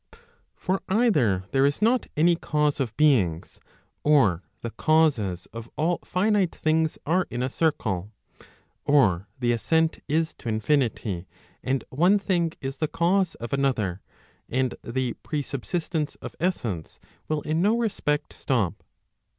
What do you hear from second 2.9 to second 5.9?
beings, or the causes of